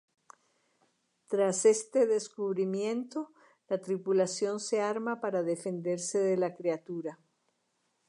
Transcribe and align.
Tras 1.27 1.63
este 1.63 2.07
descubrimiento 2.07 3.31
la 3.67 3.81
tripulación 3.81 4.59
se 4.59 4.81
arma 4.81 5.21
para 5.21 5.43
defenderse 5.43 6.17
de 6.17 6.37
la 6.37 6.55
criatura. 6.55 7.19